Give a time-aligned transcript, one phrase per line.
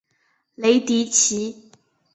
[0.55, 1.69] 雷迪奇。